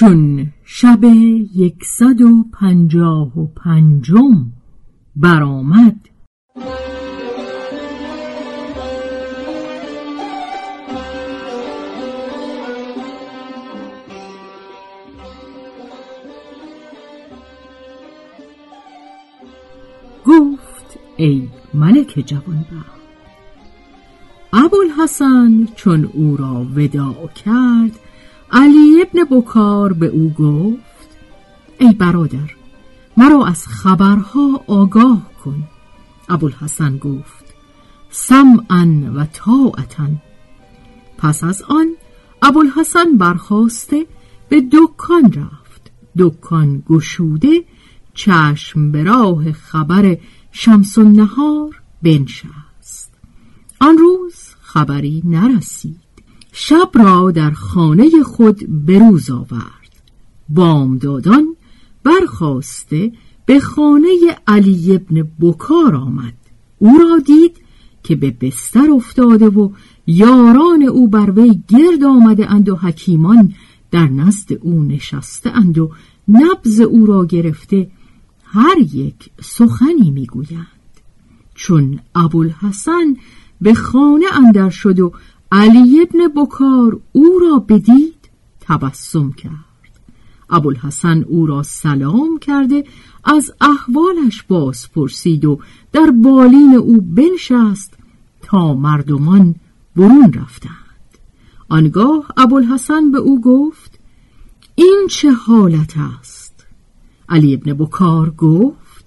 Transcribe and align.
چون 0.00 0.52
شب 0.64 1.04
یکصد 1.54 2.20
و 2.20 2.44
پنجاه 2.52 3.38
و 3.38 3.46
پنجم 3.46 4.52
برآمد. 5.16 5.96
گفت 20.26 20.98
ای 21.16 21.48
ملک 21.74 22.22
جوانبخت 22.26 23.00
ابوالحسن 24.52 25.68
چون 25.76 26.10
او 26.14 26.36
را 26.36 26.66
وداع 26.74 27.26
کرد 27.26 28.09
علی 28.52 29.02
ابن 29.02 29.24
بکار 29.24 29.92
به 29.92 30.06
او 30.06 30.30
گفت 30.30 31.08
ای 31.78 31.92
برادر 31.92 32.50
مرا 33.16 33.46
از 33.46 33.66
خبرها 33.66 34.64
آگاه 34.66 35.30
کن. 35.44 35.62
ابوالحسن 36.28 36.96
گفت 36.96 37.44
سمعا 38.10 39.12
و 39.14 39.26
طاعتا. 39.32 40.08
پس 41.18 41.44
از 41.44 41.62
آن 41.62 41.88
ابوالحسن 42.42 43.16
برخواسته 43.16 44.06
به 44.48 44.62
دکان 44.72 45.32
رفت. 45.32 45.90
دکان 46.18 46.82
گشوده 46.88 47.64
چشم 48.14 48.92
به 48.92 49.02
راه 49.02 49.52
خبر 49.52 50.18
شمس 50.52 50.98
النهار 50.98 51.82
بنشست. 52.02 53.14
آن 53.80 53.98
روز 53.98 54.34
خبری 54.60 55.22
نرسید. 55.24 56.09
شب 56.52 56.90
را 56.94 57.30
در 57.30 57.50
خانه 57.50 58.10
خود 58.22 58.86
بروز 58.86 59.30
آورد. 59.30 59.90
بامدادان 60.48 61.56
برخواسته 62.04 63.12
به 63.46 63.60
خانه 63.60 64.08
علی 64.46 64.94
ابن 64.94 65.28
بکار 65.40 65.94
آمد. 65.94 66.34
او 66.78 66.98
را 66.98 67.18
دید 67.18 67.56
که 68.02 68.16
به 68.16 68.30
بستر 68.30 68.90
افتاده 68.90 69.48
و 69.48 69.70
یاران 70.06 70.82
او 70.82 71.08
بر 71.08 71.30
وی 71.30 71.62
گرد 71.68 72.04
آمده 72.04 72.50
اند 72.50 72.68
و 72.68 72.76
حکیمان 72.76 73.54
در 73.90 74.08
نزد 74.08 74.52
او 74.52 74.84
نشسته 74.84 75.50
اند 75.50 75.78
و 75.78 75.90
نبز 76.28 76.80
او 76.80 77.06
را 77.06 77.26
گرفته 77.26 77.90
هر 78.44 78.78
یک 78.78 79.30
سخنی 79.40 80.10
می‌گویند. 80.10 80.66
چون 81.54 82.00
ابوالحسن 82.14 83.16
به 83.60 83.74
خانه 83.74 84.26
اندر 84.32 84.70
شد 84.70 85.00
و 85.00 85.12
علی 85.52 86.00
ابن 86.00 86.42
بکار 86.42 87.00
او 87.12 87.38
را 87.38 87.58
بدید 87.58 88.30
تبسم 88.60 89.32
کرد. 89.32 90.00
ابوالحسن 90.50 91.22
او 91.22 91.46
را 91.46 91.62
سلام 91.62 92.38
کرده 92.38 92.84
از 93.24 93.52
احوالش 93.60 94.42
باز 94.42 94.92
پرسید 94.92 95.44
و 95.44 95.58
در 95.92 96.10
بالین 96.10 96.74
او 96.74 97.00
بنشست 97.00 97.94
تا 98.42 98.74
مردمان 98.74 99.54
برون 99.96 100.32
رفتند. 100.32 100.74
آنگاه 101.68 102.26
ابوالحسن 102.36 103.10
به 103.10 103.18
او 103.18 103.40
گفت 103.40 103.98
این 104.74 105.06
چه 105.10 105.30
حالت 105.30 105.94
است؟ 106.18 106.66
علی 107.28 107.54
ابن 107.54 107.72
بکار 107.72 108.30
گفت 108.30 109.04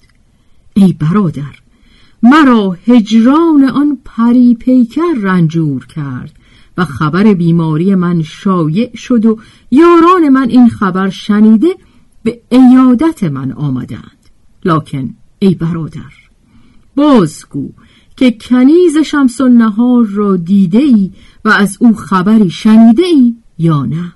ای 0.74 0.94
برادر 0.94 1.63
مرا 2.24 2.78
هجران 2.88 3.64
آن 3.64 3.98
پری 4.06 4.56
پیکر 4.56 5.14
رنجور 5.22 5.86
کرد 5.86 6.32
و 6.78 6.86
خبر 6.86 7.34
بیماری 7.34 7.96
من 7.96 8.22
شایع 8.22 8.96
شد 8.96 9.26
و 9.26 9.40
یاران 9.72 10.30
من 10.30 10.50
این 10.50 10.70
خبر 10.70 11.10
شنیده 11.10 11.76
به 12.24 12.42
ایادت 12.50 13.24
من 13.24 13.52
آمدند. 13.52 14.30
لکن 14.66 15.14
ای 15.40 15.56
برادر 15.56 16.14
بازگو 16.96 17.70
که 18.18 18.32
کنیز 18.32 18.98
شمس 18.98 19.42
نهار 19.42 20.06
را 20.06 20.36
دیده 20.36 20.80
ای 20.80 21.12
و 21.46 21.50
از 21.50 21.78
او 21.80 21.94
خبری 21.94 22.50
شنیده 22.50 23.04
ای 23.04 23.36
یا 23.58 23.86
نه؟ 23.86 24.14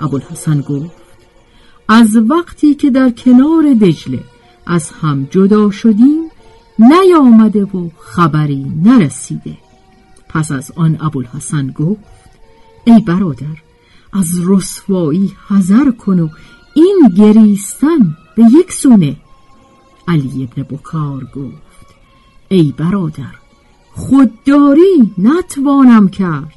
ابوالحسن 0.00 0.60
گفت 0.60 0.90
از 1.88 2.16
وقتی 2.16 2.74
که 2.74 2.90
در 2.90 3.10
کنار 3.10 3.74
دجله 3.80 4.24
از 4.66 4.90
هم 4.90 5.28
جدا 5.30 5.70
شدیم 5.70 6.30
نیامده 6.78 7.64
و 7.64 7.88
خبری 7.98 8.72
نرسیده. 8.82 9.56
پس 10.28 10.52
از 10.52 10.72
آن 10.76 10.96
ابوالحسن 11.00 11.70
گفت 11.70 12.00
ای 12.84 13.00
برادر 13.00 13.56
از 14.12 14.28
رسوایی 14.46 15.36
حذر 15.48 15.90
کن 15.90 16.20
و 16.20 16.28
این 16.74 17.12
گریستن 17.16 18.16
به 18.36 18.42
یک 18.52 18.72
سونه. 18.72 19.16
علی 20.08 20.48
ابن 20.52 20.62
بکار 20.62 21.24
گفت 21.24 21.86
ای 22.48 22.74
برادر 22.76 23.34
خودداری 23.92 25.12
نتوانم 25.18 26.08
کرد. 26.08 26.54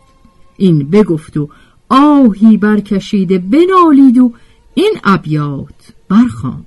این 0.58 0.90
بگفت 0.90 1.38
و 1.38 1.50
آهی 1.92 2.58
برکشیده 2.58 3.38
بنالید 3.38 4.18
و 4.18 4.34
این 4.74 4.94
ابیات 5.04 5.94
برخواند 6.10 6.66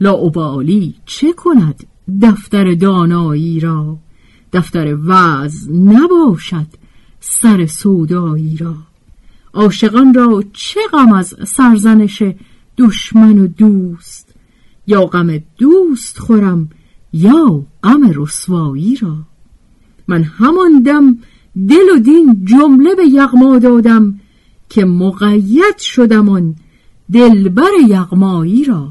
لاعبالی 0.00 0.94
چه 1.06 1.32
کند 1.32 1.86
دفتر 2.22 2.74
دانایی 2.74 3.60
را؟ 3.60 3.98
دفتر 4.52 4.94
وعظ 4.94 5.68
نباشد 5.70 6.66
سر 7.20 7.66
سودایی 7.66 8.56
را. 8.56 8.74
عاشقان 9.54 10.14
را 10.14 10.44
چه 10.52 10.80
غم 10.92 11.12
از 11.12 11.34
سرزنش 11.46 12.22
دشمن 12.78 13.38
و 13.38 13.46
دوست؟ 13.46 14.34
یا 14.86 15.04
غم 15.06 15.38
دوست 15.58 16.18
خورم 16.18 16.68
یا 17.12 17.66
غم 17.82 18.10
رسوایی 18.14 18.96
را؟ 18.96 19.16
من 20.08 20.22
همان 20.22 20.82
دم 20.82 21.18
دل 21.68 21.96
و 21.96 21.98
دین 21.98 22.44
جمله 22.44 22.94
به 22.94 23.06
یغما 23.06 23.58
دادم 23.58 24.20
که 24.68 24.84
مقید 24.84 25.78
شدم 25.78 26.28
آن 26.28 26.56
دلبر 27.12 27.70
یغمایی 27.88 28.64
را. 28.64 28.90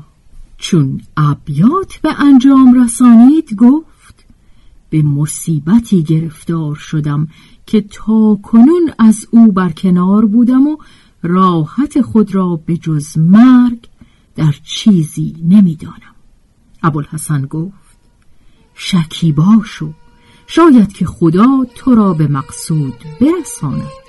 چون 0.57 1.01
ابیات 1.17 1.97
به 2.01 2.21
انجام 2.21 2.83
رسانید 2.83 3.55
گفت 3.55 4.25
به 4.89 5.03
مصیبتی 5.03 6.03
گرفتار 6.03 6.75
شدم 6.75 7.27
که 7.65 7.81
تا 7.81 8.39
کنون 8.43 8.91
از 8.99 9.27
او 9.31 9.51
برکنار 9.51 10.25
بودم 10.25 10.67
و 10.67 10.77
راحت 11.23 12.01
خود 12.01 12.35
را 12.35 12.55
به 12.65 12.77
جز 12.77 13.17
مرگ 13.17 13.87
در 14.35 14.55
چیزی 14.63 15.35
نمی‌دانم. 15.49 16.15
ابوالحسن 16.83 17.45
گفت 17.45 17.97
شکیبا 18.73 19.61
شو 19.65 19.93
شاید 20.53 20.93
که 20.93 21.05
خدا 21.05 21.65
تو 21.75 21.95
را 21.95 22.13
به 22.13 22.27
مقصود 22.27 22.93
برساند. 23.21 24.00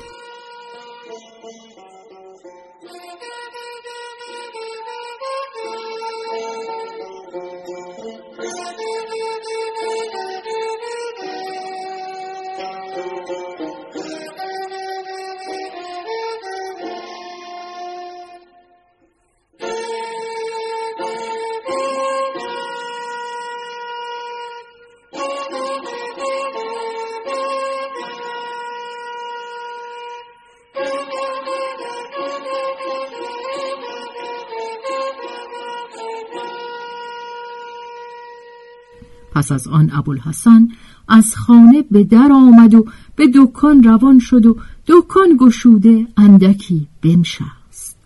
پس 39.42 39.52
از 39.52 39.68
آن 39.68 39.90
ابوالحسن 39.94 40.68
از 41.08 41.36
خانه 41.36 41.84
به 41.90 42.04
در 42.04 42.28
آمد 42.32 42.74
و 42.74 42.86
به 43.16 43.30
دکان 43.34 43.82
روان 43.82 44.18
شد 44.18 44.46
و 44.46 44.56
دکان 44.86 45.36
گشوده 45.38 46.06
اندکی 46.16 46.88
بنشست. 47.02 47.96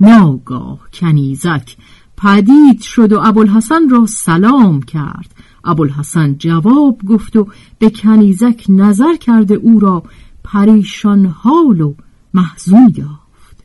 ناگاه 0.00 0.78
کنیزک 0.92 1.76
پدید 2.16 2.80
شد 2.80 3.12
و 3.12 3.20
ابوالحسن 3.24 3.88
را 3.88 4.06
سلام 4.06 4.82
کرد. 4.82 5.34
ابوالحسن 5.64 6.34
جواب 6.38 7.02
گفت 7.08 7.36
و 7.36 7.48
به 7.78 7.90
کنیزک 7.90 8.64
نظر 8.68 9.16
کرده 9.16 9.54
او 9.54 9.80
را 9.80 10.02
پریشان 10.44 11.26
حال 11.26 11.80
و 11.80 11.94
محزون 12.34 12.94
یافت. 12.96 13.64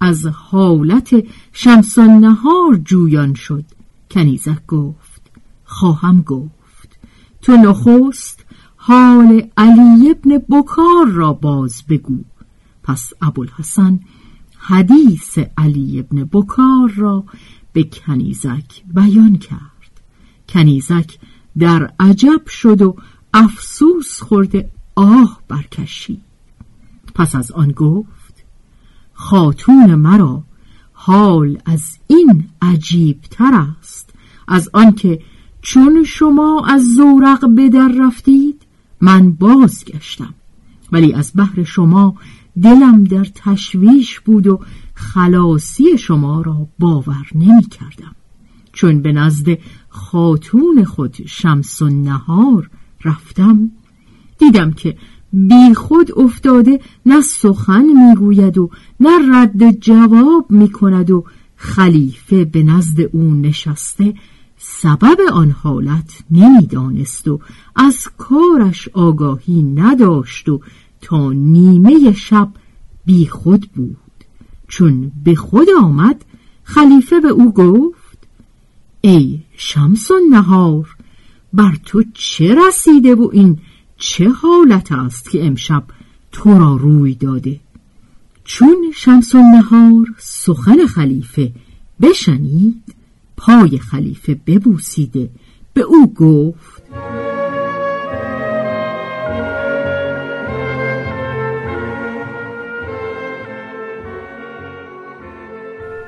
از 0.00 0.26
حالت 0.26 1.24
شمس 1.52 1.98
نهار 1.98 2.76
جویان 2.84 3.34
شد. 3.34 3.64
کنیزک 4.10 4.66
گفت 4.66 5.11
خواهم 5.72 6.22
گفت. 6.22 6.98
تو 7.42 7.52
نخست 7.52 8.44
حال 8.76 9.42
علی 9.56 10.10
ابن 10.10 10.38
بکار 10.50 11.06
را 11.06 11.32
باز 11.32 11.82
بگو. 11.88 12.24
پس 12.82 13.12
ابوالحسن 13.22 14.00
حدیث 14.58 15.38
علی 15.58 15.98
ابن 16.00 16.24
بکار 16.24 16.90
را 16.96 17.24
به 17.72 17.84
کنیزک 17.84 18.82
بیان 18.94 19.38
کرد. 19.38 20.00
کنیزک 20.48 21.18
در 21.58 21.92
عجب 22.00 22.46
شد 22.46 22.82
و 22.82 22.96
افسوس 23.34 24.22
خورده 24.22 24.70
آه 24.94 25.40
برکشید. 25.48 26.22
پس 27.14 27.34
از 27.34 27.52
آن 27.52 27.72
گفت 27.72 28.44
خاتون 29.12 29.94
مرا 29.94 30.44
حال 30.92 31.58
از 31.64 31.98
این 32.06 32.48
عجیب 32.62 33.20
تر 33.20 33.66
است 33.80 34.14
از 34.48 34.70
آنکه 34.72 35.20
چون 35.62 36.04
شما 36.04 36.66
از 36.66 36.94
زورق 36.94 37.48
به 37.54 37.68
در 37.68 37.94
رفتید 37.98 38.62
من 39.00 39.32
بازگشتم. 39.32 40.34
ولی 40.92 41.12
از 41.12 41.32
بحر 41.34 41.62
شما 41.62 42.14
دلم 42.62 43.04
در 43.04 43.26
تشویش 43.34 44.20
بود 44.20 44.46
و 44.46 44.60
خلاصی 44.94 45.98
شما 45.98 46.40
را 46.40 46.68
باور 46.78 47.26
نمی 47.34 47.62
کردم 47.62 48.14
چون 48.72 49.02
به 49.02 49.12
نزد 49.12 49.58
خاتون 49.88 50.84
خود 50.84 51.16
شمس 51.26 51.82
و 51.82 51.88
نهار 51.88 52.70
رفتم 53.04 53.70
دیدم 54.38 54.70
که 54.70 54.96
بی 55.32 55.74
خود 55.74 56.18
افتاده 56.18 56.80
نه 57.06 57.20
سخن 57.20 57.84
می‌گوید 57.84 58.58
و 58.58 58.70
نه 59.00 59.10
رد 59.32 59.70
جواب 59.70 60.46
می 60.50 60.68
کند 60.70 61.10
و 61.10 61.24
خلیفه 61.56 62.44
به 62.44 62.62
نزد 62.62 63.00
او 63.00 63.34
نشسته 63.34 64.14
سبب 64.64 65.18
آن 65.32 65.50
حالت 65.50 66.22
نمی‌دانست 66.30 67.28
و 67.28 67.40
از 67.76 68.08
کارش 68.18 68.88
آگاهی 68.88 69.62
نداشت 69.62 70.48
و 70.48 70.60
تا 71.00 71.32
نیمه 71.32 72.12
شب 72.12 72.48
بی 73.04 73.26
خود 73.26 73.70
بود. 73.74 73.96
چون 74.68 75.12
به 75.24 75.34
خود 75.34 75.68
آمد 75.82 76.24
خلیفه 76.64 77.20
به 77.20 77.28
او 77.28 77.52
گفت 77.52 78.18
ای 79.00 79.40
شمس 79.56 80.10
نهار 80.30 80.96
بر 81.52 81.78
تو 81.84 82.02
چه 82.14 82.54
رسیده 82.54 83.14
و 83.14 83.28
این 83.32 83.58
چه 83.96 84.28
حالت 84.28 84.92
است 84.92 85.30
که 85.30 85.46
امشب 85.46 85.84
تو 86.32 86.58
را 86.58 86.76
روی 86.76 87.14
داده؟ 87.14 87.60
چون 88.44 88.92
شمس 88.94 89.34
نهار 89.34 90.06
سخن 90.18 90.86
خلیفه 90.86 91.52
بشنید. 92.00 93.01
پای 93.42 93.78
خلیفه 93.78 94.40
ببوسیده. 94.46 95.30
به 95.74 95.80
او 95.80 96.14
گفت 96.14 96.82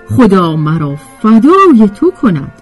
خدا 0.09 0.57
مرا 0.57 0.97
فدای 0.97 1.89
تو 1.95 2.11
کند. 2.11 2.53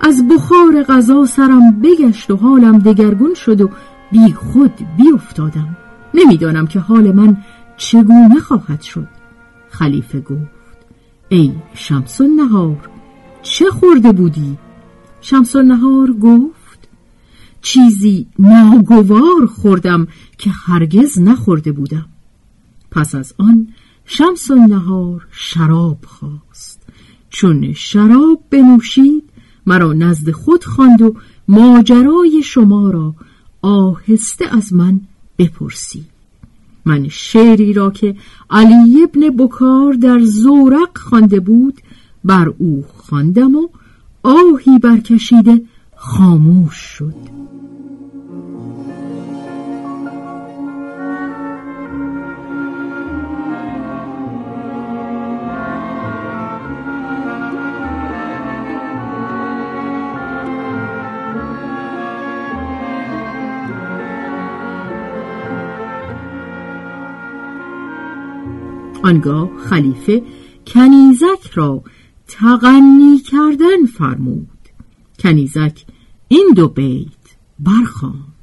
از 0.00 0.28
بخار 0.28 0.82
غذا 0.82 1.26
سرم 1.26 1.80
بگشت 1.80 2.30
و 2.30 2.36
حالم 2.36 2.78
دگرگون 2.78 3.34
شد 3.34 3.60
و 3.60 3.70
بی 4.12 4.32
خود 4.32 4.74
بی 4.96 5.12
افتادم 5.14 5.76
نمی‌دانم 6.14 6.66
که 6.66 6.80
حال 6.80 7.12
من 7.12 7.36
چگونه 7.76 8.40
خواهد 8.40 8.80
شد. 8.82 9.08
خلیفه 9.70 10.20
گفت 10.20 10.64
ای 11.28 11.52
شمس 11.74 12.20
نهار 12.20 12.93
چه 13.44 13.70
خورده 13.70 14.12
بودی؟ 14.12 14.58
شمس 15.20 15.56
نهار 15.56 16.12
گفت 16.12 16.88
چیزی 17.62 18.26
ناگوار 18.38 19.46
خوردم 19.46 20.08
که 20.38 20.50
هرگز 20.50 21.18
نخورده 21.18 21.72
بودم. 21.72 22.06
پس 22.90 23.14
از 23.14 23.34
آن 23.38 23.68
شمس 24.04 24.50
نهار 24.50 25.26
شراب 25.30 25.98
خواست. 26.06 26.80
چون 27.30 27.72
شراب 27.72 28.42
بنوشید 28.50 29.24
مرا 29.66 29.92
نزد 29.92 30.30
خود 30.30 30.64
خواند 30.64 31.02
و 31.02 31.14
ماجرای 31.48 32.42
شما 32.44 32.90
را 32.90 33.14
آهسته 33.62 34.56
از 34.56 34.72
من 34.72 35.00
بپرسید. 35.38 36.14
من 36.84 37.08
شعری 37.08 37.72
را 37.72 37.90
که 37.90 38.16
علی 38.50 39.02
ابن 39.02 39.44
بکار 39.44 39.92
در 39.92 40.20
زورق 40.20 40.98
خوانده 40.98 41.40
بود 41.40 41.80
بر 42.24 42.54
او 42.58 42.84
خواندم 42.96 43.54
و 43.54 43.68
آهی 44.22 44.78
برکشیده 44.78 45.62
خاموش 45.96 46.76
شد. 46.76 47.14
آنگاه 69.04 69.50
خلیفه 69.56 70.22
کنیزک 70.66 71.50
را 71.54 71.82
تغنی 72.28 73.18
کردن 73.18 73.86
فرمود. 73.98 74.48
کنیزک 75.18 75.84
این 76.28 76.52
دو 76.56 76.68
بیت 76.68 77.08
برخواند 77.58 78.34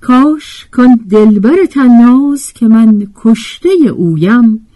کاش 0.00 0.66
کن 0.72 0.94
دلبر 0.94 1.66
تناز 1.70 2.52
که 2.52 2.68
من 2.68 3.06
کشته 3.14 3.68
اویم 3.96 4.66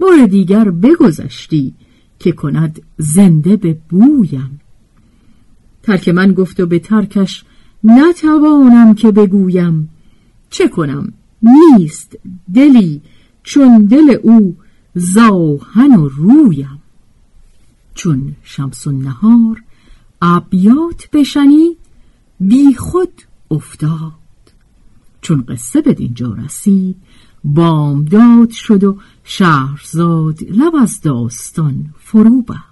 بار 0.00 0.26
دیگر 0.26 0.70
بگذشتی 0.70 1.74
که 2.18 2.32
کند 2.32 2.82
زنده 2.98 3.56
به 3.56 3.78
بویم. 3.88 4.60
ترک 5.82 6.08
من 6.08 6.32
گفت 6.32 6.60
و 6.60 6.66
به 6.66 6.78
ترکش 6.78 7.44
نتوانم 7.84 8.94
که 8.94 9.10
بگویم 9.10 9.88
چه 10.50 10.68
کنم؟ 10.68 11.12
نیست 11.42 12.18
دلی 12.54 13.00
چون 13.42 13.84
دل 13.84 14.16
او 14.22 14.56
زاهن 14.94 15.94
و 15.96 16.08
رویم. 16.08 16.81
چون 17.94 18.36
شمس 18.42 18.88
نهار 18.88 19.62
ابیات 20.22 21.08
بشنید 21.12 21.78
بی 22.40 22.74
خود 22.74 23.22
افتاد. 23.50 24.12
چون 25.20 25.44
قصه 25.48 25.80
به 25.80 25.94
دینجا 25.94 26.32
رسید 26.32 26.96
بامداد 27.44 28.50
شد 28.50 28.84
و 28.84 28.98
شهرزاد 29.24 30.42
لب 30.42 30.74
از 30.74 31.00
داستان 31.00 31.94
فرو 31.98 32.42
بست 32.42 32.71